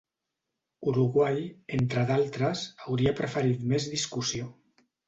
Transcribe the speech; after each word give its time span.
Uruguai, 0.91 1.43
entre 1.79 2.07
d'altres, 2.13 2.65
hauria 2.87 3.17
preferit 3.21 3.67
més 3.75 3.91
discussió. 3.97 4.53